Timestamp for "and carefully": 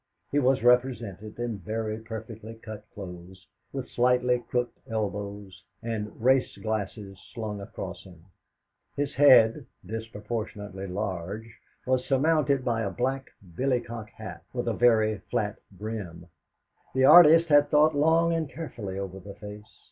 18.33-18.97